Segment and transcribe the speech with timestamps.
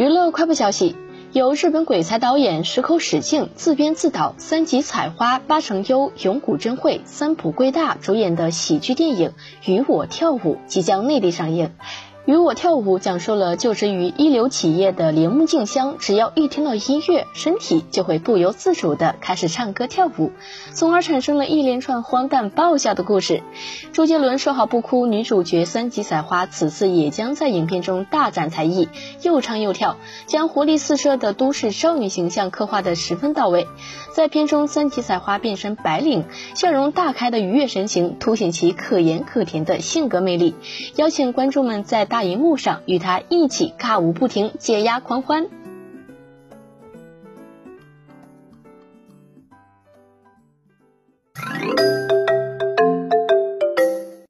[0.00, 0.96] 娱乐快报消息，
[1.34, 9.34] 由日本鬼才导演石口史静自编自导，三级彩花、八成优、永谷真惠、三浦贵大主演的喜剧电影
[9.70, 11.72] 《与我跳舞》即将内地上映。
[12.26, 20.30] 与我跳舞讲述了就职于一流企业的铃木静香，只要一听到音乐，身体就会不由自主的开始唱歌跳舞，
[20.74, 23.42] 从而产生了一连串荒诞爆笑的故事。
[23.94, 28.90] 周杰伦说好不哭，女主角三吉彩花此次也将在影片中大展才艺，
[29.22, 33.66] 又唱又跳，将活力四射的都市少女形象刻画的十分到位。
[34.14, 40.54] 在片中，三吉彩花变身白领，笑容大开的愉悦神情，凸显其可盐可甜的性格魅力，
[40.96, 42.09] 邀请观众们在。
[42.10, 45.46] 大荧幕上与他一起尬舞不停，解压狂欢。